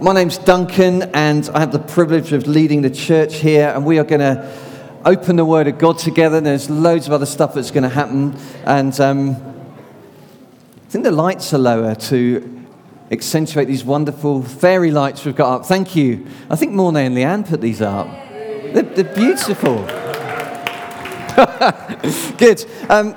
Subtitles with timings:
[0.00, 3.98] My name's Duncan, and I have the privilege of leading the church here, and we
[3.98, 4.48] are going to
[5.04, 6.40] open the Word of God together.
[6.40, 11.52] There's loads of other stuff that's going to happen, and um, I think the lights
[11.52, 12.64] are lower to
[13.10, 15.66] accentuate these wonderful fairy lights we've got up.
[15.66, 16.28] Thank you.
[16.48, 18.06] I think Mornay and Leanne put these up.
[18.06, 19.78] They're, they're beautiful.
[22.38, 22.64] Good.
[22.88, 23.16] Um,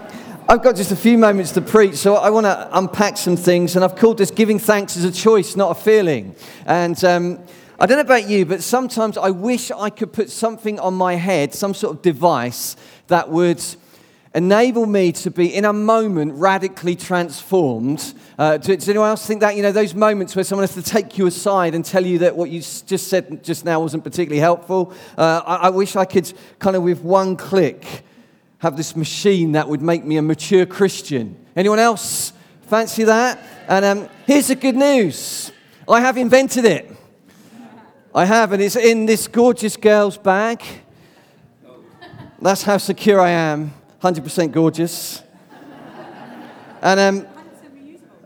[0.49, 3.75] I've got just a few moments to preach, so I want to unpack some things,
[3.75, 6.35] and I've called this Giving Thanks as a Choice, Not a Feeling.
[6.65, 7.39] And um,
[7.79, 11.15] I don't know about you, but sometimes I wish I could put something on my
[11.15, 12.75] head, some sort of device
[13.07, 13.63] that would
[14.33, 18.13] enable me to be in a moment radically transformed.
[18.37, 19.55] Uh, does anyone else think that?
[19.55, 22.35] You know, those moments where someone has to take you aside and tell you that
[22.35, 24.93] what you just said just now wasn't particularly helpful.
[25.17, 28.03] Uh, I, I wish I could kind of, with one click,
[28.61, 31.35] have this machine that would make me a mature Christian.
[31.55, 32.31] Anyone else
[32.67, 33.39] fancy that?
[33.67, 35.51] And um, here's the good news
[35.89, 36.95] I have invented it.
[38.13, 40.63] I have, and it's in this gorgeous girl's bag.
[42.39, 43.73] That's how secure I am.
[44.01, 45.23] 100% gorgeous.
[46.83, 47.27] And um,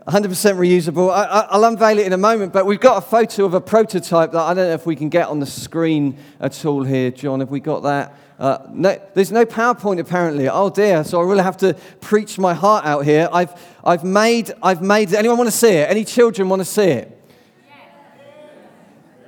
[0.06, 1.12] 100% reusable.
[1.12, 4.30] I, will unveil it in a moment, but we've got a photo of a prototype
[4.32, 7.40] that I don't know if we can get on the screen at all here, John.
[7.40, 8.16] Have we got that?
[8.38, 10.48] Uh, no, there's no PowerPoint apparently.
[10.48, 13.28] Oh dear, so I really have to preach my heart out here.
[13.32, 15.90] I've, I've made, I've made, anyone want to see it?
[15.90, 17.12] Any children want to see it?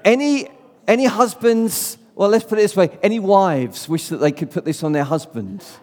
[0.04, 0.48] Any,
[0.86, 4.64] any husbands, well, let's put it this way, any wives wish that they could put
[4.64, 5.78] this on their husbands?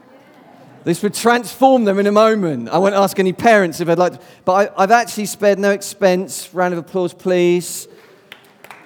[0.86, 2.69] This would transform them in a moment.
[2.69, 5.72] I won't ask any parents if I'd like to, but I, have actually spared no
[5.72, 6.53] expense.
[6.53, 7.89] Round of applause, please.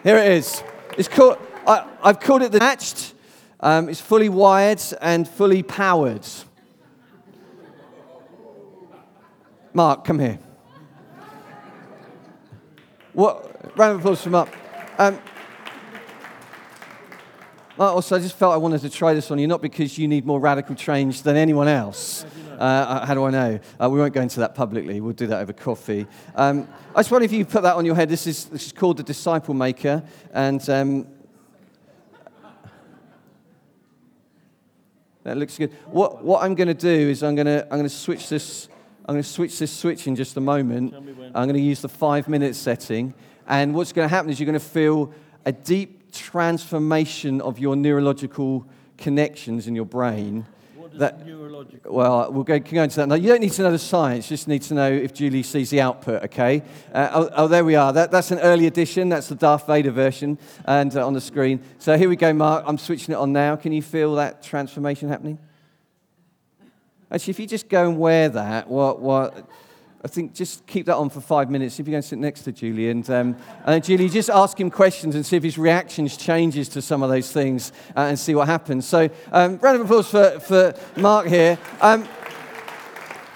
[0.03, 0.64] Here it is.
[0.97, 3.14] It's called, I, have called it the Hatched
[3.61, 6.25] um, it's fully wired and fully powered.
[9.73, 10.39] Mark, come here.
[13.14, 13.77] What?
[13.77, 14.50] Round of applause from Mark.
[14.97, 15.20] Um,
[17.85, 20.25] also, I just felt I wanted to try this on you, not because you need
[20.25, 22.25] more radical change than anyone else.
[22.58, 23.59] Uh, how do I know?
[23.81, 24.99] Uh, we won't go into that publicly.
[24.99, 26.05] We'll do that over coffee.
[26.36, 28.09] Um, I just wonder if you put that on your head.
[28.09, 30.03] This is, this is called the Disciple Maker.
[30.33, 31.08] And um,
[35.23, 35.71] That looks good.
[35.86, 38.67] What, what I'm going to do is I'm going to, I'm going to switch this.
[39.05, 40.93] I'm going to switch this switch in just a moment.
[40.95, 43.14] I'm going to use the five minute setting.
[43.48, 45.14] And what's going to happen is you're going to feel
[45.45, 48.65] a deep transformation of your neurological
[48.97, 50.45] connections in your brain
[50.99, 51.93] that, neurological?
[51.93, 53.08] Well, we'll go, go into that.
[53.08, 55.70] Now, you don't need to know the science, just need to know if Julie sees
[55.70, 56.61] the output, okay?
[56.93, 57.92] Uh, oh, oh, there we are.
[57.93, 59.09] That, that's an early edition.
[59.09, 61.61] That's the Darth Vader version and uh, on the screen.
[61.80, 62.64] So here we go, Mark.
[62.67, 63.55] I'm switching it on now.
[63.55, 65.39] Can you feel that transformation happening?
[67.11, 69.49] Actually, if you just go and wear that, what, what,
[70.02, 71.77] I think just keep that on for five minutes.
[71.77, 74.71] If you go and sit next to Julie, and, um, and Julie, just ask him
[74.71, 78.33] questions and see if his reactions changes to some of those things uh, and see
[78.33, 78.88] what happens.
[78.88, 81.59] So, um, round of applause for, for Mark here.
[81.82, 82.08] Um,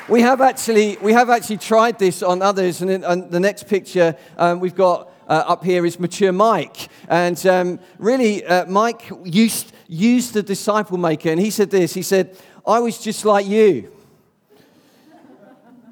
[0.08, 4.16] we have actually we have actually tried this on others, and, in, the next picture
[4.38, 9.74] um, we've got uh, up here is mature Mike, and um, really uh, Mike used
[9.88, 11.94] used the disciple maker, and he said this.
[11.94, 13.92] He said, "I was just like you."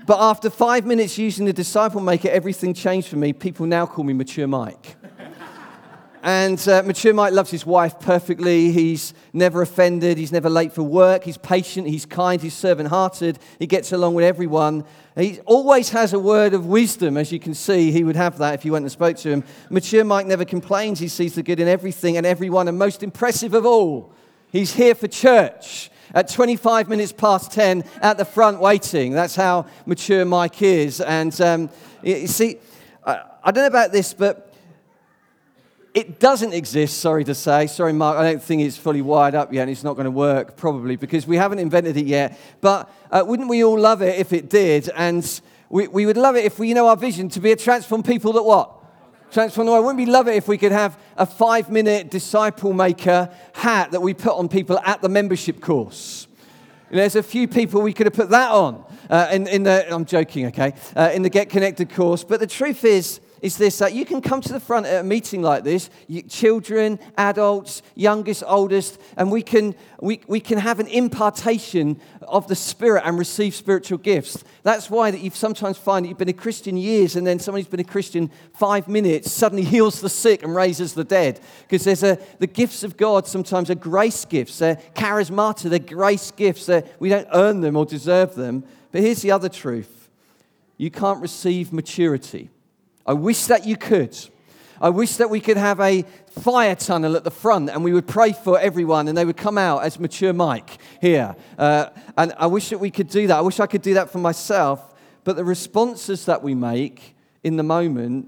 [0.06, 3.34] But after five minutes using the disciple maker, everything changed for me.
[3.34, 4.96] People now call me Mature Mike.
[6.24, 8.72] And uh, mature Mike loves his wife perfectly.
[8.72, 10.20] He's never offended.
[10.20, 11.24] He's never late for work.
[11.24, 11.88] He's patient.
[11.88, 12.40] He's kind.
[12.40, 13.40] He's servant hearted.
[13.58, 14.86] He gets along with everyone.
[15.16, 17.92] He always has a word of wisdom, as you can see.
[17.92, 19.44] He would have that if you went and spoke to him.
[19.72, 21.00] Mature Mike never complains.
[21.00, 22.68] He sees the good in everything and everyone.
[22.68, 24.14] And most impressive of all,
[24.52, 29.14] he's here for church at 25 minutes past 10 at the front waiting.
[29.14, 31.02] That's how mature Mike is.
[31.02, 31.70] And um,
[32.04, 32.58] you see,
[33.06, 34.54] I, I don't know about this, but
[35.94, 37.68] it doesn't exist, sorry to say.
[37.68, 40.12] Sorry, Mark, I don't think it's fully wired up yet and it's not going to
[40.12, 42.40] work, probably, because we haven't invented it yet.
[42.62, 44.90] But uh, wouldn't we all love it if it did?
[44.96, 47.56] And we, we would love it if we, you know, our vision to be a
[47.56, 48.81] transformed people that what?
[49.32, 49.86] Transform the world.
[49.86, 54.02] Wouldn't we love it if we could have a five minute disciple maker hat that
[54.02, 56.28] we put on people at the membership course?
[56.90, 59.64] You know, there's a few people we could have put that on uh, in, in
[59.64, 62.26] the, I'm joking, okay, uh, in the Get Connected course.
[62.26, 65.04] But the truth is, is this that you can come to the front at a
[65.04, 70.80] meeting like this, you, children, adults, youngest, oldest, and we can, we, we can have
[70.80, 74.44] an impartation of the Spirit and receive spiritual gifts.
[74.64, 77.64] That's why that you sometimes find that you've been a Christian years and then somebody
[77.64, 81.40] who's been a Christian five minutes suddenly heals the sick and raises the dead.
[81.64, 84.60] Because there's a, the gifts of God sometimes are grace gifts.
[84.60, 86.68] They're charismata, they're grace gifts.
[86.68, 88.64] They're, we don't earn them or deserve them.
[88.92, 90.10] But here's the other truth.
[90.78, 92.50] You can't receive maturity
[93.06, 94.18] I wish that you could.
[94.80, 98.08] I wish that we could have a fire tunnel at the front and we would
[98.08, 101.36] pray for everyone and they would come out as mature Mike here.
[101.58, 103.38] Uh, and I wish that we could do that.
[103.38, 104.96] I wish I could do that for myself.
[105.24, 108.28] But the responses that we make in the moment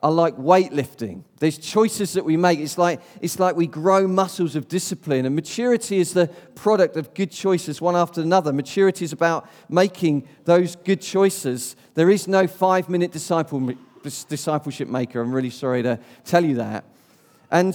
[0.00, 1.24] are like weightlifting.
[1.40, 2.60] There's choices that we make.
[2.60, 5.26] It's like, it's like we grow muscles of discipline.
[5.26, 8.52] And maturity is the product of good choices, one after another.
[8.52, 11.74] Maturity is about making those good choices.
[11.94, 13.58] There is no five minute disciple,
[14.24, 15.20] discipleship maker.
[15.20, 16.84] I'm really sorry to tell you that.
[17.50, 17.74] And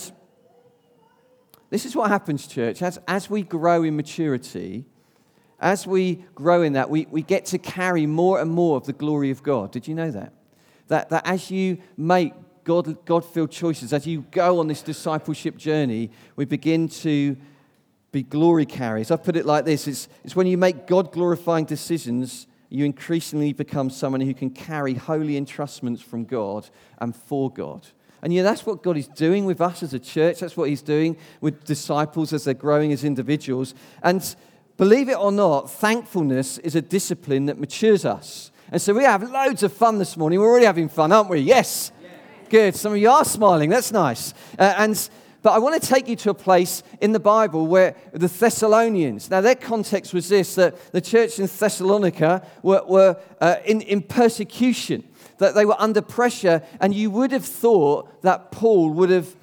[1.69, 2.81] this is what happens, church.
[2.81, 4.85] As, as we grow in maturity,
[5.59, 8.93] as we grow in that, we, we get to carry more and more of the
[8.93, 9.71] glory of God.
[9.71, 10.33] Did you know that?
[10.89, 12.33] That, that as you make
[12.63, 17.35] God, God-filled choices, as you go on this discipleship journey, we begin to
[18.11, 19.09] be glory carriers.
[19.09, 23.53] I've put it like this it's, it's when you make God glorifying decisions, you increasingly
[23.53, 26.67] become someone who can carry holy entrustments from God
[26.97, 27.87] and for God.
[28.23, 30.39] And yeah, that's what God is doing with us as a church.
[30.39, 33.75] That's what He's doing with disciples as they're growing as individuals.
[34.01, 34.35] And
[34.77, 38.49] believe it or not, thankfulness is a discipline that matures us.
[38.71, 40.39] And so we have loads of fun this morning.
[40.39, 41.39] We're already having fun, aren't we?
[41.39, 41.91] Yes.
[42.49, 42.75] Good.
[42.75, 43.69] Some of you are smiling.
[43.69, 44.33] That's nice.
[44.57, 45.09] Uh, and
[45.43, 49.29] but I want to take you to a place in the Bible where the Thessalonians,
[49.29, 54.01] now their context was this that the church in Thessalonica were, were uh, in, in
[54.01, 55.03] persecution,
[55.39, 59.35] that they were under pressure, and you would have thought that Paul would have,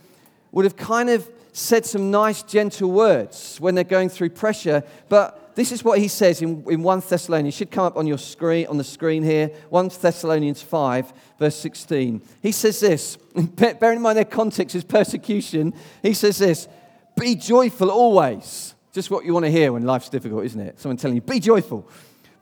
[0.52, 5.49] would have kind of said some nice, gentle words when they're going through pressure, but
[5.60, 7.54] this is what he says in, in 1 Thessalonians.
[7.54, 9.48] It should come up on your screen, on the screen here.
[9.68, 12.22] 1 Thessalonians 5, verse 16.
[12.42, 16.66] He says this, bearing in mind their context is persecution, he says this,
[17.14, 18.74] be joyful always.
[18.92, 20.80] Just what you want to hear when life's difficult, isn't it?
[20.80, 21.86] Someone telling you, be joyful.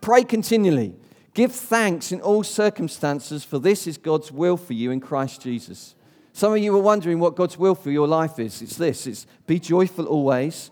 [0.00, 0.94] Pray continually.
[1.34, 5.96] Give thanks in all circumstances, for this is God's will for you in Christ Jesus.
[6.32, 8.62] Some of you are wondering what God's will for your life is.
[8.62, 10.70] It's this it's be joyful always,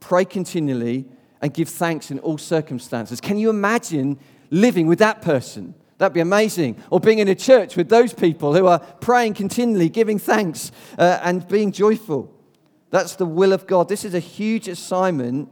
[0.00, 1.06] pray continually,
[1.44, 3.20] and give thanks in all circumstances.
[3.20, 4.18] Can you imagine
[4.48, 5.74] living with that person?
[5.98, 6.82] That'd be amazing.
[6.88, 11.20] Or being in a church with those people who are praying continually, giving thanks, uh,
[11.22, 12.32] and being joyful.
[12.88, 13.90] That's the will of God.
[13.90, 15.50] This is a huge assignment.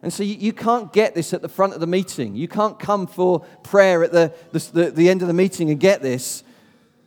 [0.00, 2.36] And so you, you, can't get this at the front of the meeting.
[2.36, 6.02] You can't come for prayer at the, the, the end of the meeting and get
[6.02, 6.44] this.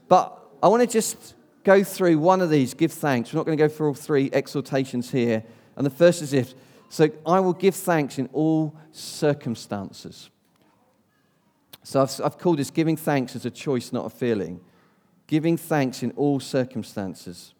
[0.09, 3.31] But I want to just go through one of these give thanks.
[3.31, 5.41] We're not going to go through all three exhortations here.
[5.77, 6.53] And the first is if
[6.89, 10.29] so I will give thanks in all circumstances.
[11.83, 14.59] So I've, I've called this giving thanks as a choice, not a feeling.
[15.27, 17.53] Giving thanks in all circumstances.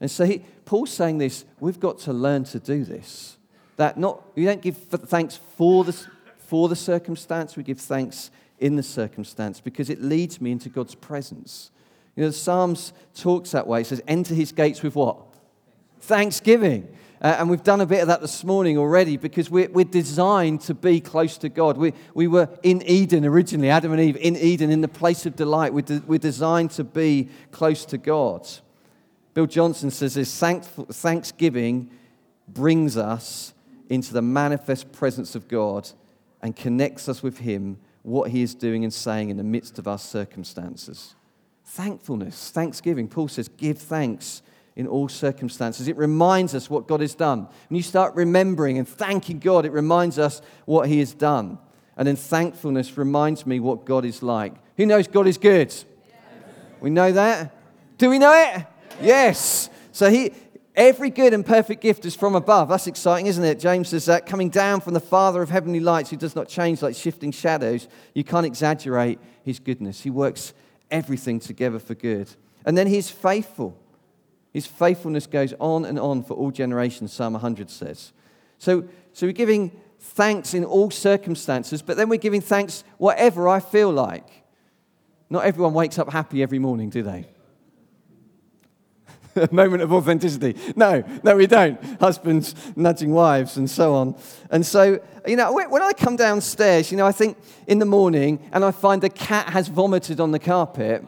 [0.00, 3.36] And so he, Paul's saying this, we've got to learn to do this.
[3.76, 5.92] That not, we don't give thanks for the,
[6.38, 10.94] for the circumstance, we give thanks in the circumstance because it leads me into God's
[10.94, 11.70] presence.
[12.16, 13.82] You know, the Psalms talks that way.
[13.82, 15.33] It says, enter his gates with what?
[16.04, 16.88] Thanksgiving.
[17.22, 20.60] Uh, and we've done a bit of that this morning already because we're, we're designed
[20.60, 21.78] to be close to God.
[21.78, 25.34] We, we were in Eden originally, Adam and Eve in Eden, in the place of
[25.34, 25.72] delight.
[25.72, 28.46] We're, de- we're designed to be close to God.
[29.32, 31.90] Bill Johnson says this thanksgiving
[32.46, 33.54] brings us
[33.88, 35.88] into the manifest presence of God
[36.42, 39.88] and connects us with Him, what He is doing and saying in the midst of
[39.88, 41.14] our circumstances.
[41.64, 43.08] Thankfulness, thanksgiving.
[43.08, 44.42] Paul says, give thanks
[44.76, 45.86] in all circumstances.
[45.86, 47.46] It reminds us what God has done.
[47.68, 51.58] When you start remembering and thanking God, it reminds us what He has done.
[51.96, 54.54] And then thankfulness reminds me what God is like.
[54.76, 55.68] Who knows God is good?
[55.68, 55.84] Yes.
[56.80, 57.54] We know that?
[57.98, 58.66] Do we know it?
[59.00, 59.02] Yes.
[59.02, 59.70] yes.
[59.92, 60.32] So He.
[60.76, 62.68] Every good and perfect gift is from above.
[62.68, 63.60] That's exciting, isn't it?
[63.60, 66.82] James says that coming down from the Father of heavenly lights, who does not change
[66.82, 67.86] like shifting shadows.
[68.12, 70.00] You can't exaggerate his goodness.
[70.00, 70.52] He works
[70.90, 72.28] everything together for good.
[72.66, 73.78] And then he's faithful.
[74.54, 78.12] His faithfulness goes on and on for all generations, Psalm 100 says.
[78.58, 83.58] So, so we're giving thanks in all circumstances, but then we're giving thanks whatever I
[83.58, 84.44] feel like.
[85.28, 87.26] Not everyone wakes up happy every morning, do they?
[89.36, 90.56] A moment of authenticity.
[90.76, 91.82] No, no, we don't.
[91.98, 94.14] Husbands nudging wives and so on.
[94.52, 98.38] And so, you know, when I come downstairs, you know, I think in the morning
[98.52, 101.04] and I find the cat has vomited on the carpet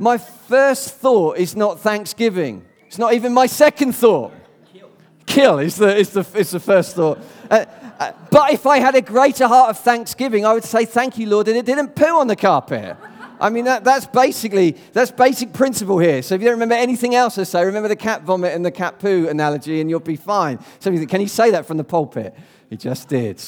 [0.00, 2.64] my first thought is not thanksgiving.
[2.86, 4.32] It's not even my second thought.
[4.72, 4.90] Kill,
[5.26, 7.18] Kill is, the, is, the, is the first thought.
[7.50, 7.66] Uh,
[7.98, 11.28] uh, but if I had a greater heart of thanksgiving, I would say, Thank you,
[11.28, 12.96] Lord, and it didn't poo on the carpet.
[13.38, 16.22] I mean, that, that's basically, that's basic principle here.
[16.22, 18.70] So if you don't remember anything else I say, remember the cat vomit and the
[18.70, 20.58] cat poo analogy and you'll be fine.
[20.78, 22.34] So you think, can you say that from the pulpit?
[22.68, 23.42] He just did.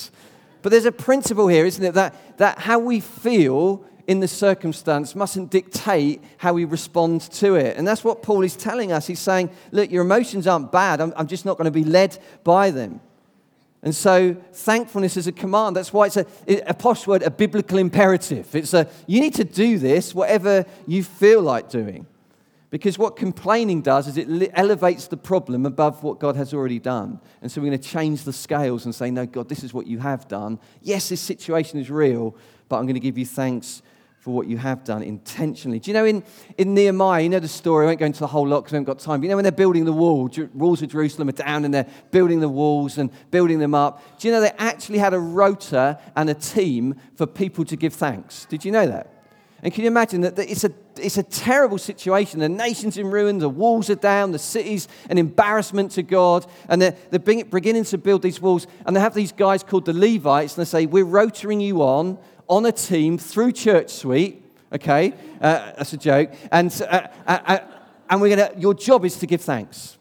[0.62, 1.92] But there's a principle here, isn't it?
[1.92, 7.76] That, that how we feel in the circumstance mustn't dictate how we respond to it.
[7.76, 9.06] And that's what Paul is telling us.
[9.06, 11.00] He's saying, look, your emotions aren't bad.
[11.00, 13.00] I'm, I'm just not going to be led by them.
[13.82, 15.74] And so thankfulness is a command.
[15.74, 16.26] That's why it's a,
[16.66, 18.54] a posh word, a biblical imperative.
[18.54, 22.06] It's a, you need to do this, whatever you feel like doing.
[22.70, 27.20] Because what complaining does is it elevates the problem above what God has already done.
[27.42, 29.86] And so we're going to change the scales and say, No, God, this is what
[29.86, 30.58] you have done.
[30.80, 32.34] Yes, this situation is real,
[32.70, 33.82] but I'm going to give you thanks
[34.22, 35.80] for what you have done intentionally.
[35.80, 36.22] Do you know in,
[36.56, 38.76] in Nehemiah, you know the story, I won't go into the whole lot because we
[38.76, 41.32] haven't got time, but you know when they're building the wall, walls of Jerusalem are
[41.32, 44.00] down and they're building the walls and building them up.
[44.20, 47.94] Do you know they actually had a rota and a team for people to give
[47.94, 48.44] thanks?
[48.44, 49.12] Did you know that?
[49.64, 52.38] And can you imagine that it's a, it's a terrible situation?
[52.38, 56.80] The nation's in ruin, the walls are down, the city's an embarrassment to God, and
[56.80, 58.68] they're, they're beginning to build these walls.
[58.86, 62.18] And they have these guys called the Levites, and they say, We're rotating you on
[62.48, 65.12] on a team through Church Suite, okay?
[65.40, 66.30] Uh, that's a joke.
[66.50, 67.58] And, uh, uh, uh
[68.10, 69.96] and we're gonna, your job is to give thanks.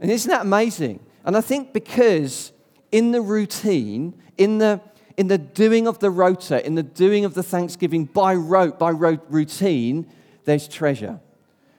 [0.00, 1.00] And isn't that amazing?
[1.24, 2.52] And I think because
[2.92, 4.80] in the routine, in the,
[5.16, 8.90] in the doing of the rota, in the doing of the thanksgiving by rote, by
[8.90, 10.06] routine,
[10.44, 11.20] there's treasure.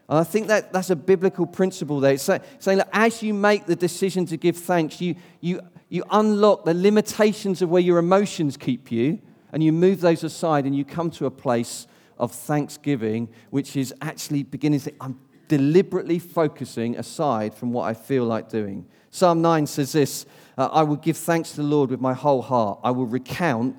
[0.08, 2.14] And I think that that's a biblical principle there.
[2.14, 6.66] It's saying that as you make the decision to give thanks, you, you, you unlock
[6.66, 9.20] the limitations of where your emotions keep you
[9.52, 11.88] and you move those aside and you come to a place
[12.18, 18.26] of thanksgiving, which is actually beginning to, I'm deliberately focusing aside from what I feel
[18.26, 18.86] like doing.
[19.12, 20.26] Psalm 9 says this
[20.58, 22.80] uh, I will give thanks to the Lord with my whole heart.
[22.84, 23.76] I will recount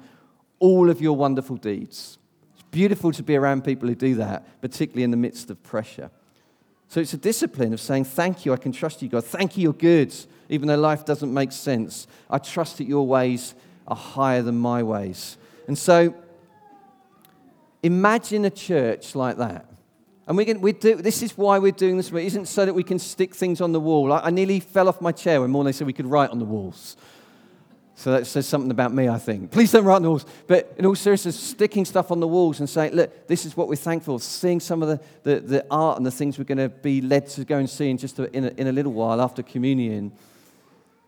[0.58, 2.18] all of your wonderful deeds.
[2.54, 6.10] It's beautiful to be around people who do that, particularly in the midst of pressure.
[6.88, 9.24] So it's a discipline of saying, Thank you, I can trust you, God.
[9.24, 10.14] Thank you, you're good,
[10.48, 12.06] even though life doesn't make sense.
[12.30, 13.54] I trust that your ways
[13.88, 15.36] are higher than my ways.
[15.66, 16.14] And so
[17.82, 19.66] imagine a church like that.
[20.26, 22.10] And we're going, we do, this is why we're doing this.
[22.10, 24.12] It isn't so that we can stick things on the wall.
[24.12, 26.44] I, I nearly fell off my chair when Morley said we could write on the
[26.44, 26.96] walls.
[27.98, 29.50] So that says something about me, I think.
[29.52, 30.26] Please don't write on the walls.
[30.46, 33.68] But in all seriousness, sticking stuff on the walls and saying, look, this is what
[33.68, 34.22] we're thankful for.
[34.22, 37.26] Seeing some of the, the, the art and the things we're going to be led
[37.28, 40.12] to go and see in just a, in, a, in a little while after communion.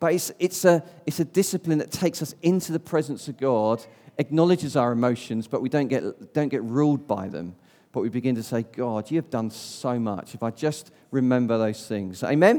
[0.01, 3.85] But it's, it's, a, it's a discipline that takes us into the presence of God
[4.19, 7.55] acknowledges our emotions, but we don't get, don't get ruled by them.
[7.93, 10.35] But we begin to say, God, you have done so much.
[10.35, 12.23] If I just remember those things.
[12.23, 12.57] Amen?